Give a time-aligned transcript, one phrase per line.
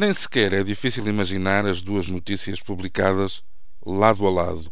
[0.00, 3.42] Nem sequer é difícil imaginar as duas notícias publicadas
[3.84, 4.70] lado a lado,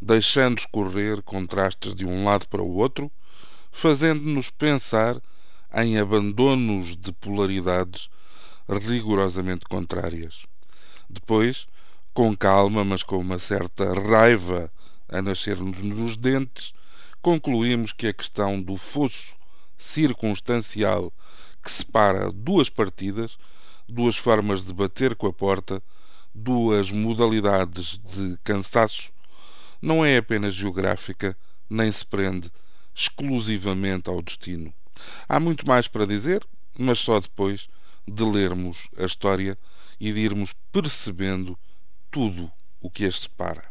[0.00, 3.10] deixando escorrer contrastes de um lado para o outro,
[3.72, 5.20] fazendo-nos pensar
[5.74, 8.08] em abandonos de polaridades
[8.68, 10.42] rigorosamente contrárias.
[11.08, 11.66] Depois,
[12.14, 14.70] com calma, mas com uma certa raiva
[15.08, 16.72] a nascer-nos nos dentes,
[17.20, 19.34] concluímos que a questão do fosso
[19.76, 21.12] circunstancial
[21.60, 23.36] que separa duas partidas,
[23.90, 25.82] duas formas de bater com a porta,
[26.34, 29.12] duas modalidades de cansaço,
[29.82, 31.36] não é apenas geográfica,
[31.68, 32.50] nem se prende
[32.94, 34.72] exclusivamente ao destino.
[35.28, 36.46] Há muito mais para dizer,
[36.78, 37.68] mas só depois
[38.06, 39.58] de lermos a história
[39.98, 41.58] e de irmos percebendo
[42.10, 42.50] tudo
[42.80, 43.64] o que as separa.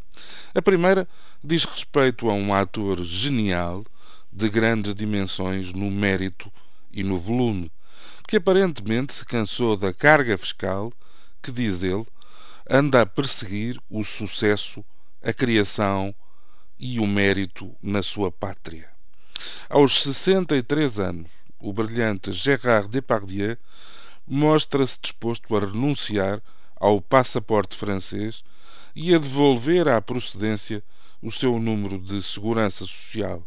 [0.54, 1.08] A primeira
[1.42, 3.84] diz respeito a um ator genial
[4.32, 6.52] de grandes dimensões no mérito
[6.92, 7.70] e no volume,
[8.30, 10.92] que aparentemente se cansou da carga fiscal
[11.42, 12.06] que, diz ele,
[12.70, 14.84] anda a perseguir o sucesso,
[15.20, 16.14] a criação
[16.78, 18.88] e o mérito na sua pátria.
[19.68, 21.28] Aos 63 anos,
[21.58, 23.56] o brilhante Gérard Depardieu
[24.24, 26.40] mostra-se disposto a renunciar
[26.76, 28.44] ao passaporte francês
[28.94, 30.84] e a devolver à procedência
[31.20, 33.44] o seu número de segurança social.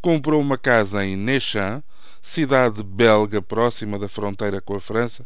[0.00, 1.84] Comprou uma casa em Nechamps,
[2.26, 5.24] cidade belga próxima da fronteira com a França,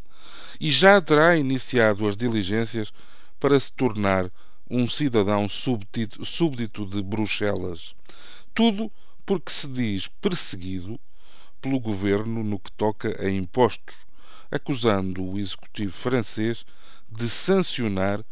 [0.61, 2.93] e já terá iniciado as diligências
[3.41, 4.31] para se tornar
[4.69, 7.95] um cidadão súbdito, súbdito de Bruxelas.
[8.55, 8.93] Tudo
[9.25, 11.01] porque se diz perseguido
[11.63, 13.97] pelo governo no que toca a impostos,
[14.51, 16.67] acusando o executivo francês
[17.11, 18.23] de sancionar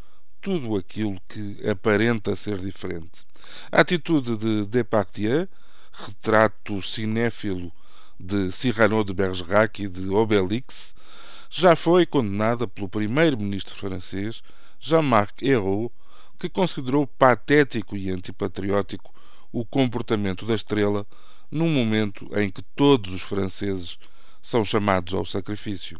[0.43, 3.27] tudo aquilo que aparenta ser diferente.
[3.73, 5.49] A atitude de Depardieu,
[5.91, 7.73] retrato cinéfilo
[8.19, 10.95] de Cyrano de Bergerac e de Obélix,
[11.49, 14.43] já foi condenada pelo primeiro-ministro francês
[14.81, 15.93] Jean-Marc Ayrault,
[16.39, 19.15] que considerou patético e antipatriótico
[19.53, 21.07] o comportamento da estrela
[21.51, 23.99] num momento em que todos os franceses
[24.43, 25.99] são chamados ao sacrifício.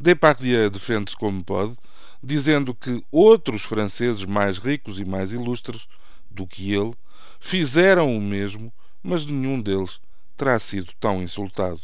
[0.00, 1.76] Depardieu defende-se como pode,
[2.22, 5.86] dizendo que outros franceses mais ricos e mais ilustres
[6.30, 6.94] do que ele
[7.38, 8.72] fizeram o mesmo,
[9.02, 10.00] mas nenhum deles
[10.38, 11.82] terá sido tão insultado.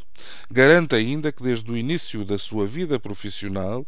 [0.49, 3.85] Garante ainda que desde o início da sua vida profissional,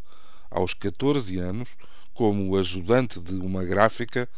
[0.50, 1.76] aos 14 anos,
[2.12, 4.28] como ajudante de uma gráfica,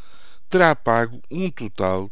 [0.47, 2.11] terá pago um total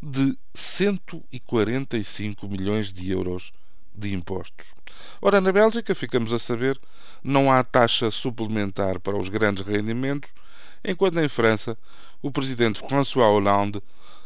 [0.00, 3.52] de 145 milhões de euros
[3.92, 4.72] de impostos.
[5.20, 6.78] Ora, na Bélgica, ficamos a saber,
[7.24, 10.30] não há taxa suplementar para os grandes rendimentos,
[10.84, 11.76] enquanto em França
[12.22, 13.82] o presidente François Hollande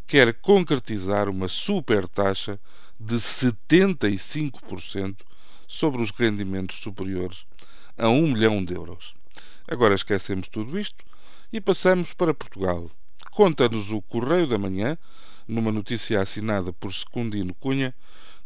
[0.07, 2.61] quer concretizar uma super taxa
[3.01, 5.17] de 75%
[5.67, 7.47] sobre os rendimentos superiores
[7.97, 9.15] a 1 milhão de euros.
[9.67, 11.03] Agora esquecemos tudo isto
[11.51, 12.91] e passamos para Portugal.
[13.31, 14.99] Conta-nos o Correio da Manhã,
[15.49, 17.95] numa notícia assinada por Secundino Cunha,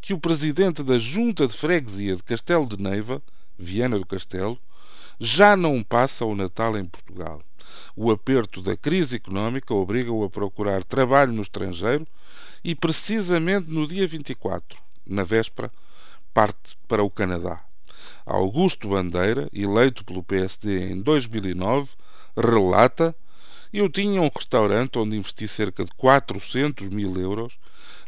[0.01, 3.21] que o presidente da Junta de Freguesia de Castelo de Neiva,
[3.59, 4.57] Viana do Castelo,
[5.19, 7.43] já não passa o Natal em Portugal.
[7.97, 12.07] O aperto da crise económica obriga-o a procurar trabalho no estrangeiro
[12.65, 15.71] e, precisamente no dia 24, na véspera,
[16.33, 17.63] parte para o Canadá.
[18.25, 21.91] Augusto Bandeira, eleito pelo PSD em 2009,
[22.35, 23.15] relata:
[23.71, 27.59] Eu tinha um restaurante onde investi cerca de 400 mil euros,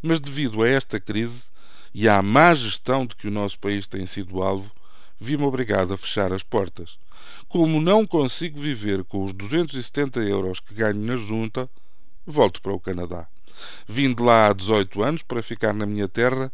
[0.02, 1.44] mas devido a esta crise
[1.92, 4.72] e à má gestão de que o nosso país tem sido alvo,
[5.20, 6.98] vi-me obrigado a fechar as portas.
[7.48, 11.68] Como não consigo viver com os 270 euros que ganho na junta,
[12.26, 13.28] volto para o Canadá.
[13.86, 16.52] Vim de lá há 18 anos para ficar na minha terra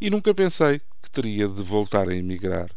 [0.00, 2.70] e nunca pensei que teria de voltar a emigrar.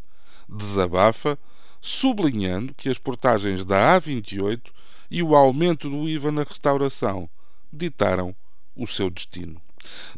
[0.47, 1.38] Desabafa,
[1.81, 4.62] sublinhando que as portagens da A28
[5.09, 7.30] e o aumento do IVA na restauração
[7.72, 8.36] ditaram
[8.75, 9.62] o seu destino.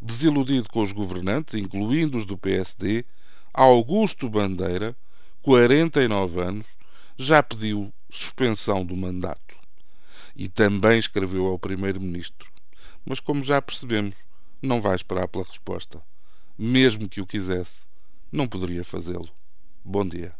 [0.01, 3.05] Desiludido com os governantes, incluindo os do PSD,
[3.53, 4.95] Augusto Bandeira,
[5.41, 6.67] 49 anos,
[7.17, 9.55] já pediu suspensão do mandato.
[10.35, 12.56] E também escreveu ao Primeiro-Ministro.
[13.09, 14.17] Mas, como já percebemos,
[14.61, 16.03] não vai esperar pela resposta.
[16.57, 17.87] Mesmo que o quisesse,
[18.29, 19.29] não poderia fazê-lo.
[19.81, 20.35] Bom dia.